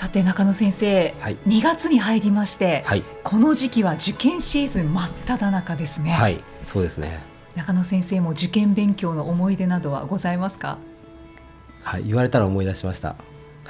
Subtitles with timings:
[0.00, 6.12] さて中野先生、はい、2月に入りまして、はい、この時期は受験シーズン真っ只中ですね。
[6.12, 6.42] はい。
[6.64, 7.22] そうですね。
[7.54, 10.78] 中野先生も受験勉強の思い出などはございますか？
[11.82, 12.04] はい。
[12.04, 13.14] 言われたら思い出しました。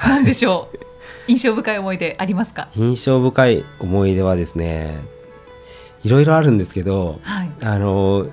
[0.06, 0.78] 何でしょう？
[1.26, 2.68] 印象深い思い出ありますか？
[2.76, 4.98] 印象深い思い出はですね
[6.04, 8.28] いろいろあるんですけど、はい、あの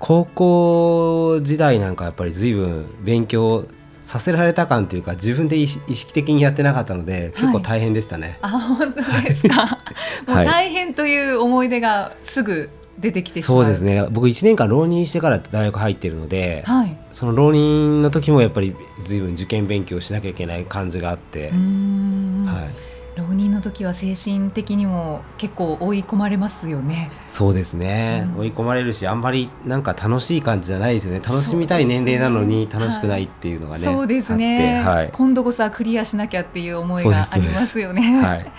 [0.00, 3.66] 高校時代なんかやっぱり随分勉強
[4.02, 8.38] させられた感というか自分で意識的にやってなかったので、結構大変でしたね。
[8.42, 9.78] あ本当ですか？
[10.26, 14.04] もう大変という思い出がすぐ出てきてそうですね。
[14.10, 21.50] 僕1年間浪人してから大学入ってるので、はい、その浪人の時もやっぱり随分受験勉強しなきゃいけない感じがあって。
[21.50, 27.10] はい浪人の時は精神的にも結構追い込まれますよね。
[27.28, 31.20] そうですね、うん、追い込まれるしあんまりなんか楽しい感じじゃないですよね。
[31.20, 38.00] 楽しみたい年齢なのに楽しくないっていうのがね、そうですね、はい、今度こそはクリアしなきゃっていう思いがありますよね。
[38.22, 38.50] はい、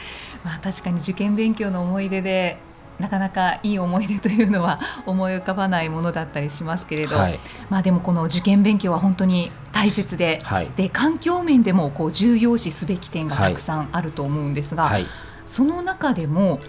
[0.43, 2.57] まあ確かに受験勉強の思い出で
[2.99, 9.51] なかなかいい思い出というのは思い浮かばないものだったりしますけれど、はい、まあでもこの受験勉強は本当に
[9.83, 10.39] 大切で。
[10.43, 15.05] はい、で環境面でもこう重要視すべき点がたくさんあると思うんですが、はい、
[15.45, 16.61] その中でも、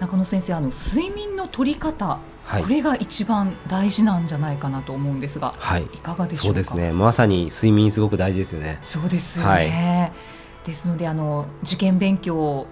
[0.00, 2.18] 中野先生あの睡眠の取り方
[2.60, 6.92] これが一番大事なんじゃないかなと思うんですが、はい、いかがでしょうそうですね。
[6.92, 8.78] まさに睡眠すごく大事ですよね。
[8.82, 10.12] そうですよね、
[10.64, 12.66] ですのであの受験勉強を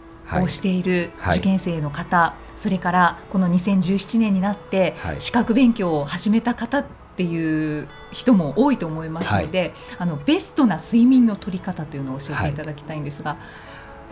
[0.48, 6.84] している受験生の方、はい、それからこの2017年になって資格勉強を始めた方っ
[7.16, 13.36] ていう人も多いと思いますので、はい、あのベストな睡眠の取り方というのを教えていただきたいんですが。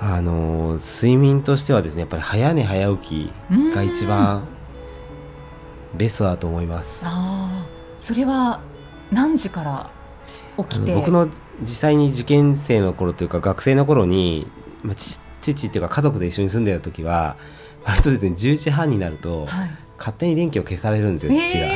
[0.00, 3.32] あの睡眠としてはですねやっぱり早寝早起き
[3.72, 4.44] が一番
[5.94, 7.04] ベストだと思います。
[7.06, 7.66] あ
[8.00, 8.60] それは
[9.12, 9.90] 何時から
[10.58, 10.94] 起きて？
[10.94, 11.28] 僕の
[11.60, 14.48] 実際に受験生の頃というか学生の頃に、
[14.82, 17.36] まあ、父っていうか家族で一緒に住んでた時は
[17.84, 21.66] 割とですね10時半になると、はい、勝手に電気を消されるんですよ父が、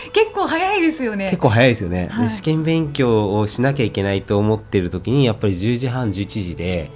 [0.12, 1.26] 結構早いですよね。
[1.26, 6.90] 結構早いですよね、はい、で試験勉強をしなきゃいけないと思ってる時にやっぱり10時半11時で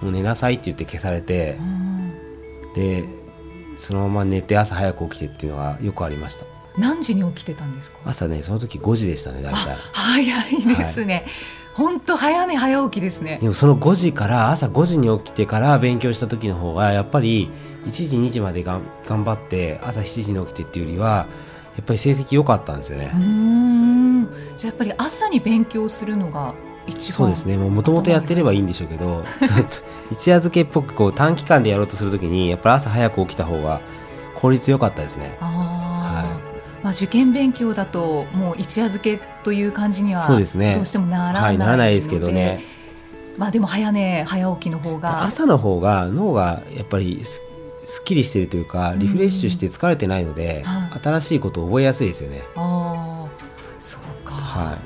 [0.00, 1.58] もう寝なさいって言って消されて
[2.74, 3.04] で
[3.76, 6.44] そのまま寝て朝早く起きてっていうのはよくありました。
[6.78, 7.98] 何時に起きてたんですか？
[8.04, 9.76] 朝ねその時5時でしたね大体。
[9.92, 11.24] 早いですね、はい。
[11.74, 13.38] 本当早寝早起きですね。
[13.40, 17.50] でもその5時から朝5時に起きてから勉強した時の方がやっぱり
[17.86, 21.26] 1時2時までが頑張って朝7時に起きてっていうよりは
[21.76, 23.12] やっぱり成績良かったんですよね。
[23.14, 24.28] うん。
[24.56, 26.54] じゃあやっぱり朝に勉強するのが
[26.86, 27.56] 一番そうですね。
[27.58, 29.24] もともとやってればいいんでしょうけど
[30.10, 33.80] 一夜漬けっぽくこう短期間でやろうとするときにやっぱり朝早く起きた方が
[34.34, 35.36] 効率良かったですね。
[35.40, 36.82] はい。
[36.82, 42.60] まあ、受験勉強だともう一夜漬けという感じにはどうしてもならない、はい、ならないですけどね。
[43.36, 47.22] まあでも早寝早起きの方が朝の方が脳がやっぱり
[47.86, 52.42] すっきりしているというかリフレッシュして疲れてないので、うん、新しいことを覚えやすいですよね。
[52.56, 53.28] ああ
[53.78, 54.78] そうか、はい、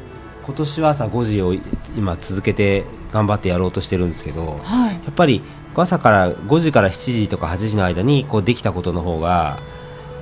[0.44, 1.55] 今年は朝5時を
[1.97, 5.43] 今続けて頑張ってやろうとしてるんですけど、はい、やっぱり
[5.75, 9.59] 朝から5時から7時とか8時の間にこうできたことの方が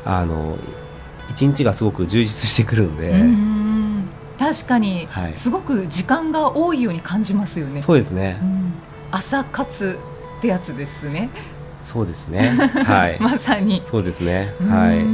[0.05, 0.57] あの
[1.31, 3.13] 一日がすごく充実してくるので。
[4.39, 7.81] 確かに、すごく時間が多いように感じますよね。
[7.81, 8.39] そうですね。
[8.41, 8.73] うん、
[9.11, 9.99] 朝活
[10.39, 11.29] ってやつですね。
[11.83, 12.49] そうですね。
[12.85, 13.19] はい。
[13.21, 13.83] まさに。
[13.91, 14.55] そうですね。
[14.69, 15.05] はい。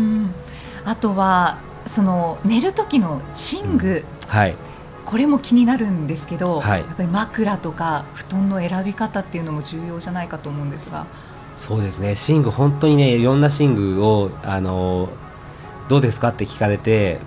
[0.88, 4.54] あとはその寝る時の寝具、うん、はい。
[5.04, 11.06] これも気になるんですけど、はい、やっぱり枕とか布団の選び方っていうのも重要じゃないかと思うんですが。
[11.54, 12.14] そうですね。
[12.28, 15.08] 寝具本当にねいろんな寝具をあの
[15.88, 17.18] どうですかって聞かれて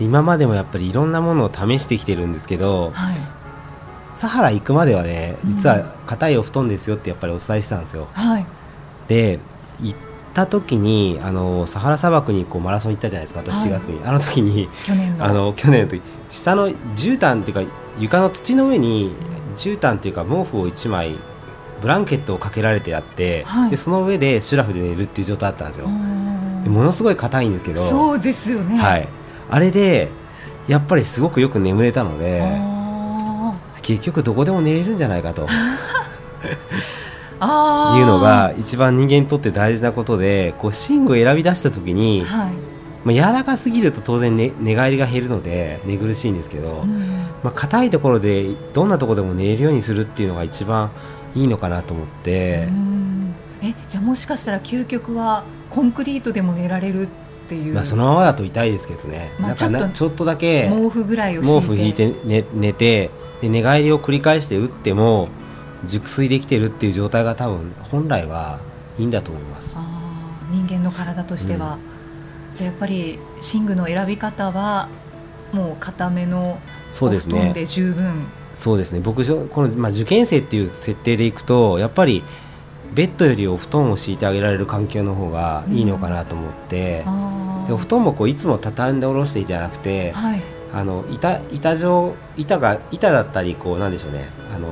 [0.00, 3.16] 今までもやっぱりいろんなものを試してきてるんですけど、はい、
[4.16, 8.08] サハラ行くまではね実は硬いお布団ですよってやっぱりお伝えしてたんですよ。
[8.12, 8.46] はい、
[9.08, 9.38] で
[9.80, 9.98] 行っ
[10.32, 15.24] た時にあのサハラ砂漠にこうマラソン行ったじゃないですか私4月に、はい、あの時に去年の。
[15.24, 16.02] あの去年の時。
[16.30, 19.12] 下の絨毯っていうか床の土の上に
[19.56, 21.16] 絨毯っていうか毛布を1枚
[21.82, 25.88] ブランケットをかけられてあって、はい、でその上でシュラフで寝るっていう状態だったんですよ。
[25.88, 27.82] ものすごい硬いんですけど。
[27.82, 29.08] そうですよね、はい、
[29.50, 30.08] あれで
[30.66, 32.75] やっぱりすごくよく眠れたので
[33.86, 35.46] 結局どこでも寝れるんじゃないかと。
[37.38, 42.50] いうのが一番人間にとって大事なことでこう寝具を選び出した時に、はい、
[43.04, 46.98] まあ、柔らかすぎると当然、ね、寝返りが減るので寝苦しいんですけど、うん、
[47.44, 50.90] まあ、硬いところでどんなところでも寝れるようにするっていうのが一番
[51.34, 52.68] いいのかなと思って。
[53.62, 57.08] えじゃあもしかしたら究極はコンクリートでも寝られるっ
[57.48, 63.10] ていう、まあ、そのままだと痛いですけどね、まあ、ちょっとちょっとだけ毛布ぐらいを毛布引いて寝寝て
[63.40, 65.28] で寝返りを繰り返して打っても
[65.84, 68.58] 熟睡できてるっていう状態が多分本来は
[68.98, 69.78] いいんだと思います。
[70.50, 71.78] 人間の体としては、
[72.50, 73.18] うん、じゃあやっぱり
[73.54, 74.88] 寝具の選び方は
[75.52, 76.58] もう固めの
[77.00, 78.26] お布団で十分。
[78.54, 79.00] そうですね。
[79.00, 82.22] 僕この、まあ、受験生っていう設定でいくとやっぱり
[82.94, 87.10] ベッドよりお布団を敷いてあげられる環境の方がいいのかなと思って、う
[87.64, 90.42] ん、でお布団もこういつも畳んで下ろしてじゃなくて、はい、
[90.76, 94.28] あの板板状板が板だったりこうなんでしょうね。
[94.54, 94.68] あの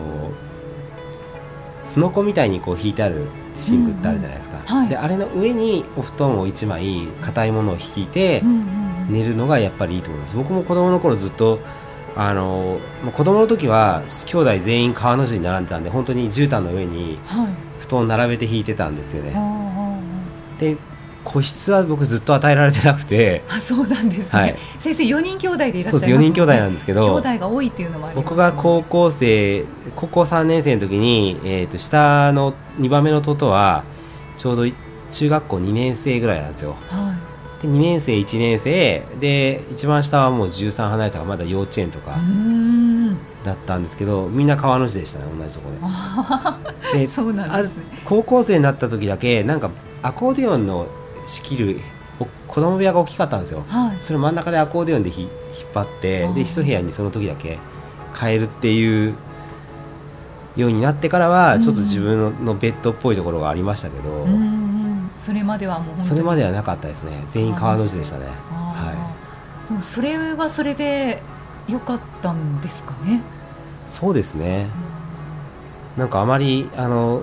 [1.83, 3.27] すのこみたいにこう引いてある
[3.71, 8.43] 寝具ってあるじゃないですか、うんうんはい、であれの上にお布団を1枚硬いものを引いて
[9.09, 10.37] 寝るのがやっぱりいいと思います。
[10.37, 11.61] 僕も子供の頃ずっと
[12.17, 12.79] あの
[13.17, 17.19] 子供の時は兄弟全員川の字に並んでたんで本当に絨毯の上に
[17.81, 19.99] 布団を並べて引いてたんですよね、は
[20.59, 20.77] い、で
[21.25, 23.43] 個室は僕ずっと与えられてなくて。
[23.49, 27.03] あそうなんですね、はい、先生4人兄弟でいらっしゃいます、ね、そうです4人兄弟なんですけど。
[27.03, 29.65] 兄弟が多いっていうのもあります、僕が高校生
[29.97, 33.85] 高校3年生の時に、えーと、下の2番目の弟は
[34.37, 34.77] ちょうど
[35.11, 37.15] 中学校2年生ぐらいなんですよ、は
[37.61, 39.03] い、で2年生1年生。
[39.21, 42.19] で一番下はもう13離れたからまだ幼稚園とか
[43.45, 49.71] だったんですけどみんな川の字でしたね同じところででそうなんです、ね、高校生になった時だけなんか
[50.03, 50.87] アコーディオンの
[51.27, 51.81] 仕切る
[52.47, 55.29] 子供部屋が大きかったんですよ、はい、それ真ん中でアコーディオンで引っ
[55.75, 57.59] 張ってで一部屋にその時だけ
[58.19, 59.15] 変えるっていう
[60.57, 67.25] ようになってからはちょっと自分のベッドっぽいところがありましたけど、うんうん、それまではもうそれまではなかったですね。
[67.31, 68.27] 全員川の字でしたね。
[68.27, 68.93] は
[69.67, 69.73] い。
[69.73, 71.21] でもそれはそれで
[71.67, 73.21] 良かったんですかね？
[73.89, 74.69] そうですね、
[75.97, 77.23] うん、なんかあまりあの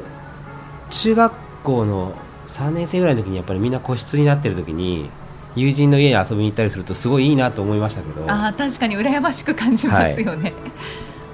[0.89, 1.33] 中学
[1.63, 2.13] 校の
[2.51, 5.09] 3年生ぐらいの時にやっぱりみんな個室になってる時に
[5.55, 8.25] 友人の家に遊びに行ったりするとすごいいいなと思いましたけど。
[8.27, 10.53] あ確かに羨ましく感じますよね、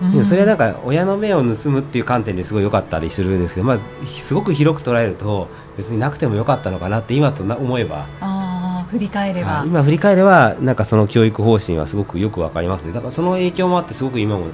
[0.01, 8.07] はい、でもそれはなんか親の目を盗むっていう観点ですごい良かったりするんですけど、まあ、すごく広く捉えると別になくてもよかったのかなって今と思えば。
[8.21, 8.57] あ
[8.89, 12.93] 振り返れば、今振り返ればなんかその教育方針はすごくよくわかりますね。
[12.93, 14.45] だからその影響もあってすごく今も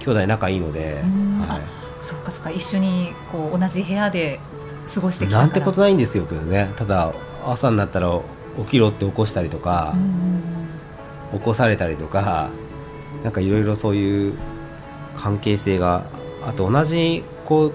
[0.00, 1.02] 兄弟仲いいので、
[1.48, 1.62] はい、
[2.00, 2.50] そうかそうか。
[2.50, 4.40] 一緒にこう同じ部屋で
[4.92, 6.72] 過ごしてきたなんてことないんですよけどね。
[6.76, 7.12] ただ
[7.46, 8.20] 朝になったら
[8.58, 9.94] 起きろって起こしたりとか、
[11.32, 12.50] 起こされたりとか
[13.22, 14.34] なんかいろいろそういう
[15.16, 16.04] 関係性が
[16.44, 17.74] あと同じこう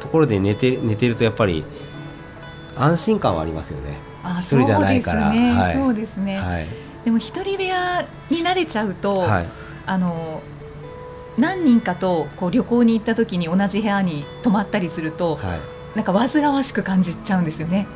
[0.00, 1.64] ところで寝て寝てるとやっぱり
[2.76, 3.98] 安心感はありますよね。
[4.40, 6.66] 一人じゃないから、そうですね、はい、
[7.04, 9.46] でも一人部屋に慣れちゃうと、はい、
[9.86, 10.42] あの
[11.38, 17.86] 何人かとこう旅行に行った時に同じ部屋に泊まったりすると、はいなんか煩わしく感じちゃうんですよね。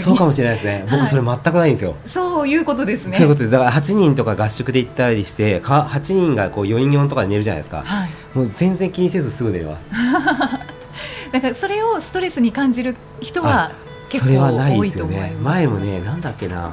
[0.00, 0.86] そうかもしれないですね。
[0.88, 1.90] 僕それ全くないんですよ。
[1.90, 3.16] はい、そういうことですね。
[3.16, 3.50] そういうことです。
[3.50, 7.82] だから8人とか合宿で行ったりして、か8人がこう4人4とかで寝るじゃないですか。
[7.82, 9.84] はい、もう全然気にせずすぐ寝ます。
[11.32, 13.72] だからそれをストレスに感じる人は
[14.10, 15.30] 結構多いと思います。
[15.30, 16.70] ね、前もね、なんだっけな。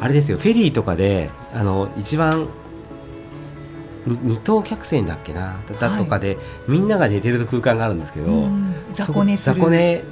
[0.00, 2.48] あれですよ、フェリーとかであの一番
[4.06, 8.48] 二等客船だっけなだとかで、はい、みんなが寝てる空間があるんですけど、
[8.92, 10.04] 雑魚寝雑魚寝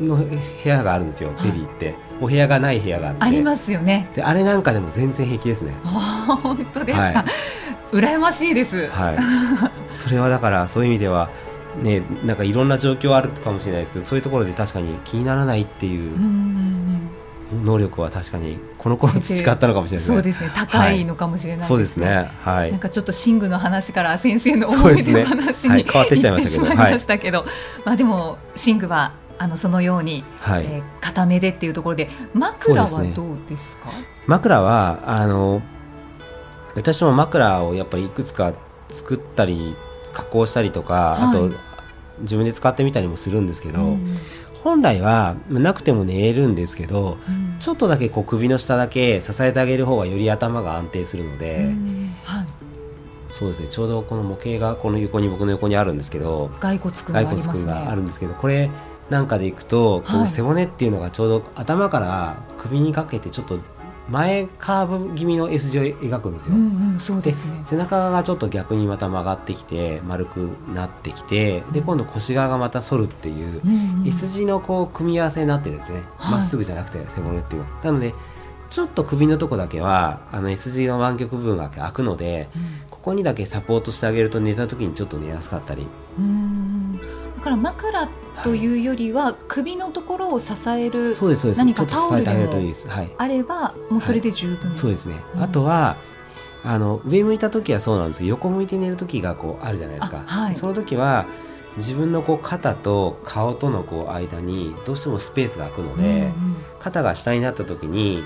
[0.00, 0.28] の部
[0.64, 1.94] 屋があるんですよ、フェリーって。
[2.20, 3.22] お部屋がない部屋があって。
[3.24, 4.08] ありますよね。
[4.14, 5.74] であれなんかでも全然平気ですね。
[5.84, 7.24] あ本当ですか、は
[7.92, 8.88] い、羨ましいです。
[8.88, 9.18] はい。
[9.94, 11.28] それはだからそういう意味では
[11.82, 16.16] ねなんかいろんな状況あるかもしれないですけどそういうところで確かに気にならないっていう
[17.52, 20.50] 能力は確かにこの頃培ったのかもしれない、ね、そうですね。
[20.54, 22.30] 高いのかもしれない、ねはい、そうですね。
[22.42, 22.70] はい。
[22.72, 27.48] なんかちょっと寝具の話から先生の思い出の話に、ねはい、変わってっちゃいましたけど、はい、
[27.84, 30.64] まあでも寝具はあのそのように、はい。
[30.64, 33.92] えー、固めでっていうところで枕はどうですか、ね、
[34.26, 35.62] 枕はあの
[36.74, 38.54] 私も枕をやっぱりいくつか
[38.88, 39.76] 作ったり
[40.12, 41.50] 加工したりとか、あと
[42.20, 44.16] 自分で使ってみたりもするんですけど、うん、
[44.66, 51.72] 本来はなくても寝れるんですけど、うん、ちょっとだけこう首の下だけ支えてあげる方がより頭が安定するので、
[52.24, 52.46] はい、
[53.28, 53.68] そうですね。
[53.70, 58.68] ちょうどこの模型がこの横に僕の横にあるんですけど骸骨くんがあります、ね、があるんですけどこれ
[59.08, 63.60] なんかでいくとこう背骨っていうのがちょうど頭から首にかけてちょっと
[64.08, 67.60] 前カーブ気味の S 字を描くんですよ、うんうん、そうですね。
[67.64, 76.02] 背中がちょっと逆にまた曲がってきて丸くなってきてで今度腰側がまた反るっていう、うんうん、S 字のこう組み合わせになってるんですね。
[76.18, 77.68] ま、はい、っすぐじゃなくて背骨っていうの。
[77.82, 78.14] なので
[78.68, 85.88] ちょっと首のとこだけはあの S 字の湾曲部分が開くので、うん、ここにだけサポートしてあげると寝た時にちょっと寝やすかったりだ
[87.46, 88.08] から枕
[88.42, 91.14] というよりは、首のところを支える
[91.56, 92.50] 何かタオルでも
[93.18, 95.96] あればもうそれで十分、そうですね、あとは
[96.64, 98.18] あの上向いた時はそうなんです。
[98.18, 101.26] けど横向いて寝る時がこうあるじゃないですか、はい、その時は
[101.76, 106.32] 自分のこう肩と顔とのこう間にどうしてもスペースが空くので、うんうん、
[106.80, 108.24] 肩が下になった時に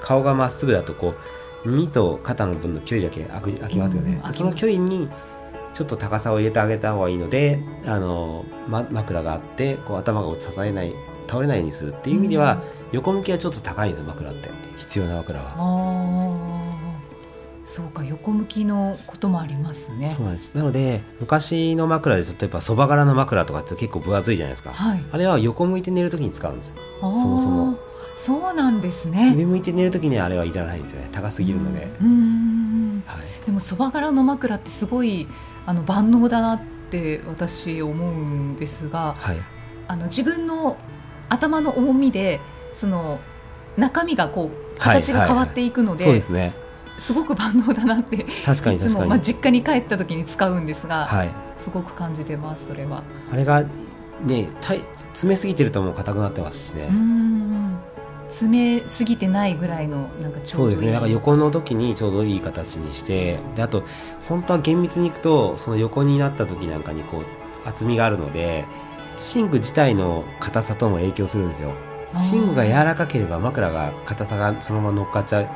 [0.00, 1.14] 顔がまっすぐだとこ
[1.64, 5.10] う耳と肩の分の距離だけ空空きますよね、うん、その距離に
[5.74, 10.94] ちょっと高さを入れてあげた方がいいのであの、ま、枕があってこう頭が支えない
[11.26, 14.50] 倒れないようにするっていう意味では、うん、横向きはちょっと高いんです枕って。
[14.76, 16.74] 必要な枕は。
[17.64, 20.08] そうか横向きのこともありますね。
[20.08, 20.54] そうなんです。
[20.54, 26.74] なので昔の枕で例えばそば柄の枕とかって結構分厚いじゃないですか、はい、あれは横向いて寝るときに使うんです。
[27.00, 27.78] そもそも。
[28.14, 29.34] そうなんですね。
[29.34, 31.08] 上向いて寝るときにあれはいらないんですよね。
[31.10, 31.88] 高すぎるので。
[32.00, 33.02] うん。
[33.06, 35.26] はい、でもそば柄の枕ってすごい
[35.66, 39.36] あの万能だなって私思うんですが、はい、
[39.88, 40.76] あの自分の
[41.28, 42.40] 頭の重みで
[42.72, 43.20] その
[43.76, 46.54] 中身がこう形が変わっていくので、そうですね。
[46.96, 53.02] すごく万能だなって確かにいつも、まあ、実家に帰った時に使うんですが、はい、すごく感じてますそれは。
[53.32, 53.64] あれが
[54.22, 56.88] ね詰めすぎてるともう硬くなってますしね
[58.34, 60.76] 詰めすぎてないぐらいのなんかちょうどいい。
[60.76, 60.92] そうですね。
[60.92, 63.84] だから横の時にちょうどいい形にしてであと
[64.28, 67.24] 本当は厳密にいくとその横になった時なんかにこう
[67.64, 68.64] 厚みがあるので
[69.34, 71.72] 寝具自体の硬さとも影響するんですよ。
[72.32, 75.48] 寝具が柔らかければ枕が硬さがそのまま乗っかっちゃう。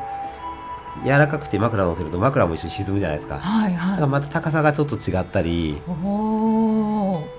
[1.04, 5.80] 柔らかくて枕を乗せると枕も一緒に沈むじゃないですか,、はいはい、だからまた高さがちょっと違ったり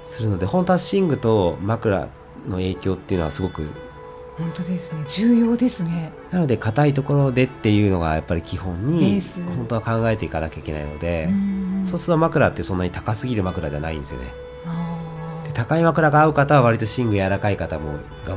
[0.08, 2.08] するので本当は寝具と枕
[2.48, 3.68] の影響っていうのはすごく
[4.40, 5.04] 本当ですね。
[5.06, 6.14] 重要ですね。
[6.32, 9.22] なので硬いところでっていうのがやっぱり基本に
[9.58, 11.30] 本当は考えていかなきゃいけないので
[11.84, 14.28] そうすると枕ってそんなに高すぎる枕じゃないんですよね。
[15.44, 18.36] で高い枕が合う方は割と寝具柔らかい方もが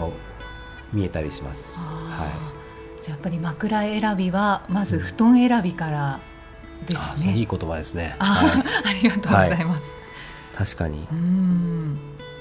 [0.93, 1.79] 見えたりします。
[1.79, 3.01] はい。
[3.01, 6.21] じゃあやっぱり枕選びはまず布団選びから
[6.85, 8.17] ですね、うん、いい言葉ですね。
[8.19, 9.93] あはい、 ありがとうございます、
[10.55, 11.07] はい、確かに。
[11.13, 11.95] うん。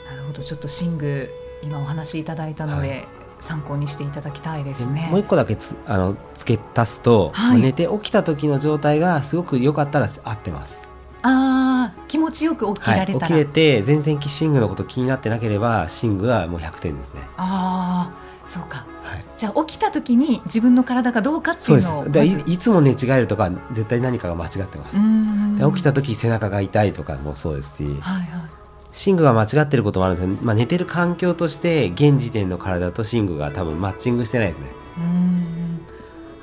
[0.08, 0.44] なるほど。
[0.44, 5.10] ちょっと寝具今お話しいただいたので、はい参考にしていただきたいですね。
[5.12, 10.82] もう一個だけつあの付け足すと、はい、寝て起きた時の状態がすごく良かったら合ってます。
[11.24, 17.22] ああ気持ちよく起きられたら、はい、起きれて全然寝具のこと気になってなければ寝具はもう100点ですね。
[17.38, 24.98] ああそうか、はい、じゃあ起きた時に自分の体がどうかっていうのをでいいつも寝違えるとか絶対何かが間違ってます。
[25.58, 28.41] で起きた時背中が痛いとかもそうですし、はいはい、
[28.94, 34.72] 寝具が間違ってることもあるんですけど、まあ、寝てる環境として現時点の体と寝具が多分マッチングしてないですね。
[34.98, 35.32] うん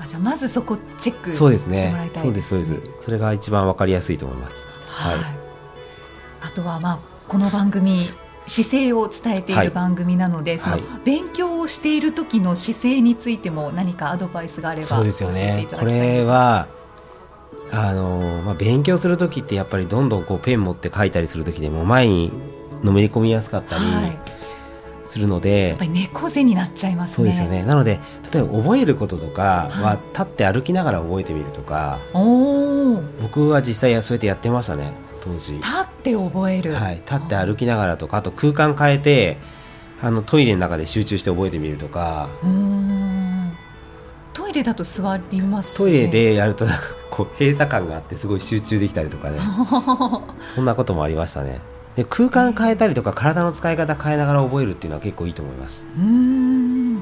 [0.01, 3.05] あじゃあまずそこチェックしてもらいたいです、ね、そうですそうです。
[3.05, 4.65] それが一番わかりやすいと思います。
[4.87, 5.25] はい、はい、
[6.43, 8.09] あとはまあこの番組
[8.47, 15.69] 姿勢を伝えている番組なので、はい、その勉強をしている時の姿勢についても何かアドバイスがあればそうですよね。
[15.73, 16.69] これは
[17.71, 22.33] あのまあ、勉強する時ってやっぱりどんどんこうペン持って書いたりする時でも前に
[22.83, 23.83] のめり込みやすかったり
[25.03, 27.65] するので、はい、やっぱり猫背になっちゃいます、ね、そうですよね。
[27.65, 28.01] なので
[28.33, 35.55] 例えば覚えることとかは立って歩きながら覚えてみるとか、はい、僕は実際そうやってやってましたね当時。
[35.55, 39.39] 立って覚える、はい、立って歩きながらとかあと空間変えて
[40.01, 42.29] あのトイレの中で集中して覚えてみるとか。
[44.33, 46.83] トイレだと座ります、ね、トイレでやるとなんか
[47.19, 49.41] こう閉鎖感があってすごい集中できたりとかね。
[50.55, 51.61] そんなこともありましたね。
[51.97, 55.85] で空間変えたりとか体の使い方変えながら覚えるっていうのは結構いいと思います。
[55.99, 56.95] うん。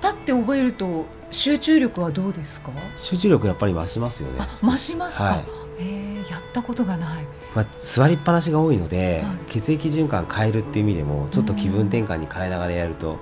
[0.00, 2.70] 立って覚えると集中力はどうですか？
[2.96, 4.40] 集中力やっぱり増しますよね。
[4.54, 5.44] 増しますか、はい、
[5.78, 13.18] えやったことがない、まあ、座りっぱなしが多いので、はい、血液循環変えるっていう意味でもちょっと気分転換に変えながらやると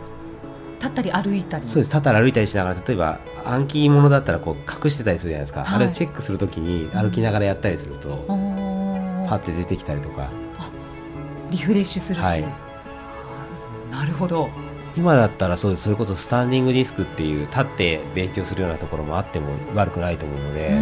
[0.81, 1.69] 立ったり歩いたり。
[1.69, 1.91] そうです。
[1.91, 10.31] 立ったり歩いたりしながら例えば暗記物だったらこう隠してたりするじゃないですか、はい、あれをチェックするときに歩きながらやったりすると、うん、パッて出てきたりとか。
[11.51, 12.45] リフレッシュするし、はい、
[13.91, 14.49] なるほど。
[14.97, 15.85] 今だったらそうです。
[15.85, 20.81] それこそスタンディングディスクっていう立って勉強するようなところもあっても悪くないと思うので。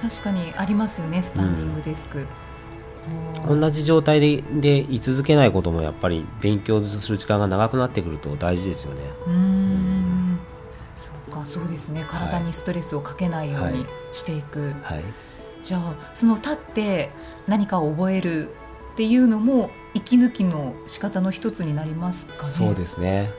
[0.00, 2.28] 確かにありますよねスタンディングディスク、うん
[3.46, 9.00] 同じ状態でで居続けないこともやっぱり勉強する時間が長くなってくると大事ですよね。
[9.26, 10.38] うん。
[10.94, 12.04] そうかそうですね。
[12.08, 15.02] 体にストレスをかけないようにしていく、はい、
[15.62, 17.10] じゃあその立って
[17.46, 18.54] 何かを覚える
[18.92, 22.38] っていうのも息抜きの仕方の一つになりますかね？
[22.40, 23.30] そうですね。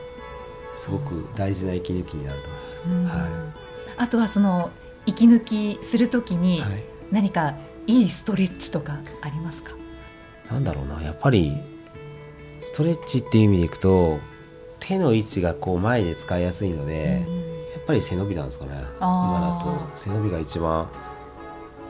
[0.74, 2.48] すごく大事な息抜きになると
[2.86, 3.30] 思います、はい、
[3.98, 4.70] あとはその
[5.04, 6.62] 息抜きするときに
[7.10, 7.54] 何かい
[7.90, 9.72] いストレッチとかありますか、
[10.50, 11.02] なんだろうな。
[11.02, 11.60] やっぱり
[12.60, 14.18] ストレッチっていう意味でいくと
[14.78, 17.34] 手の位置がこう前で使いやすいので、うん、
[17.72, 18.72] やっぱり背伸びなんですかね。
[18.98, 19.96] 今だと。
[19.96, 20.88] 背伸びが一番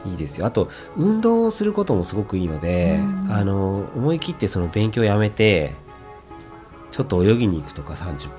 [0.05, 0.45] いいですよ。
[0.45, 5.73] あと運動をすることもすごくいいので、うん、あの思い切ってその勉強をやめて
[6.91, 8.29] ちょっと泳ぎに行くとか30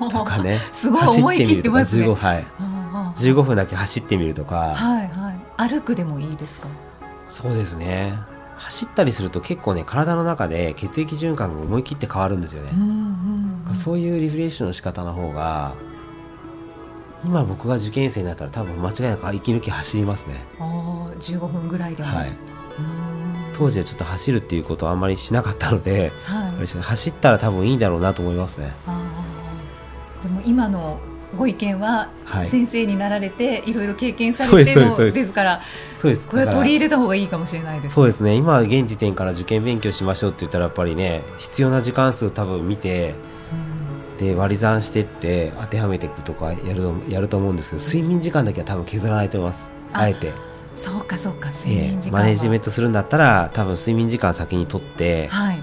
[0.00, 0.58] 分 とかね。
[0.72, 2.06] すごい思い切ってますね。
[2.06, 2.46] 15、はい、
[3.16, 5.23] 15分だけ走ってみるとか、はいはい、
[5.56, 6.68] 歩くでもいいですか？
[7.28, 8.14] そうですね。
[8.56, 15.74] 走ったりすると結構ね体の中で血液循環が思い切って変わるんですよね、うんうんうん、そういうリフレッシュの仕方の方が
[17.24, 20.44] 今僕が受験生になったら多分間違いなく息抜き走りますね。
[20.60, 22.32] あ15分ぐらいでも、はい、
[23.52, 28.72] 当時はちょっと走るっていうことはあんまりしなかったので、はい、走ったら多分いいんだろうなと思いますね。
[30.22, 31.00] でも今の
[31.34, 32.08] ご意見は
[32.46, 35.62] 先生になられて、い、ろいろ経験されてのですから
[36.00, 36.26] そうです。
[36.26, 38.34] これは取り入れた方がいいかもしれないです、ね、そうですね。
[38.34, 43.14] 今現時点から受験勉強しましょうって言ったらやっぱりね必要な時間数多分見て、
[44.18, 49.70] で割り算してって当てはめていくとかやるとやると思うんですけど睡眠時間だけは多分削らないと思います。
[49.92, 50.32] あえて。
[50.76, 55.62] そうかそうか睡眠時間、えー、マネジメントするんだったら多分睡眠時間先にとって、はい、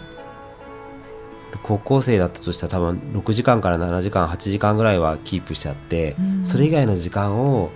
[1.60, 7.72] 高校生だったとしたら多分6時間から7時間8時間ぐらいはキープしちゃって、うん、それ以外の時間を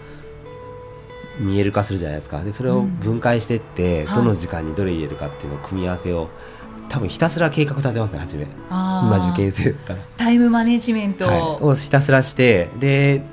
[1.39, 2.44] 見える化するじゃないですか。
[2.44, 6.29] でそれを分解していって、うん、どの時間にどれ入れるかっていうのを組み合わせを
[6.88, 8.48] 多分ひたすら計画立てますね初め。
[8.70, 10.00] 今受験生だったら。
[10.17, 13.24] タイムマネジメント、はい、をひたすらしてで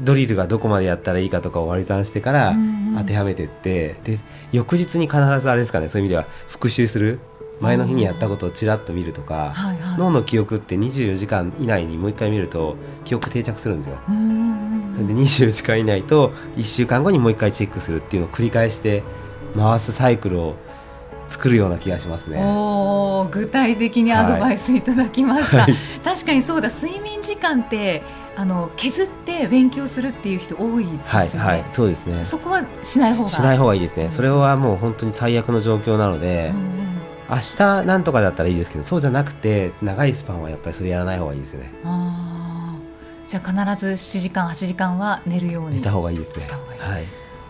[0.00, 2.54] ドリルがどこまでやったらいいかとかを割り算してから
[2.96, 4.18] 当てはめていって、で
[4.50, 7.20] 翌日に必ずあれですかねそういう意味では復習する
[7.62, 14.00] 前の日にやったことをちらっと見るとか、はいはい、脳の記憶って24時間以内にもう一回見ると記憶定着するんですよ。
[14.08, 19.04] なんで24時間以内と1週間後にもう一回チェックするっていうのを繰り返して
[19.56, 20.56] 回すサイクルを
[21.28, 22.42] 作るような気がしますね。
[22.44, 25.60] お具体的にアドバイスいただきました。
[25.60, 28.02] はい、確かにそうだ睡眠時間って
[28.34, 31.00] あの削って勉強するっていう人多いですね。
[31.04, 32.24] はい、はい、そうですね。
[32.24, 34.10] そこはしない方がしない方がいいですね。
[34.10, 36.50] それはもう本当に最悪の状況なので。
[36.52, 36.91] うん
[37.32, 41.72] 明日なんとかだったらいいですけどそうじゃなくて長いスパンはやっぱりそれやらない方がいいですよね。
[41.84, 42.76] あ
[43.26, 46.46] じゃあ必ず7時間8時間は寝るように寝た方がいいですね。
[46.78, 47.04] はい。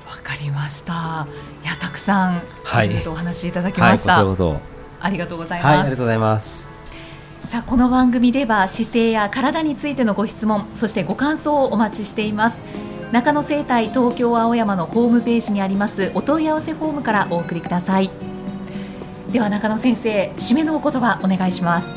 [0.06, 1.26] わかりました。
[1.64, 4.60] いやたくさん、はい、お話しいただきました、はい、こちらこそ。
[5.00, 6.70] ありがとうございます、はい、ありがとうございます。
[7.40, 12.58] さあこの番組では姿勢や体についてのご質問そしてご感想をお待ちしています。
[13.10, 18.31] 中野生態東京青山のホームページにありますお問い合わせフォームからお送りください
[19.32, 21.88] では中野先生締めのお言葉お願いします。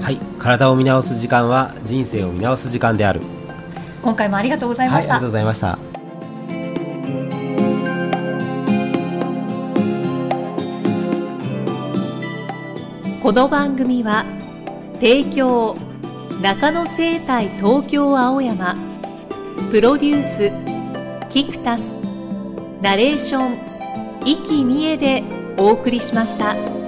[0.00, 3.22] はい体を見直す時間は人生を見直す時間である。
[4.02, 5.78] 今回もありがとうございました、はい、ありがとうございました。
[13.20, 14.24] この番組は
[14.94, 15.76] 提供
[16.40, 18.76] 中野生態東京青山
[19.72, 20.52] プロデュース
[21.30, 21.82] キクタス
[22.80, 23.58] ナレーション
[24.24, 26.79] 生きみえでお送りしました。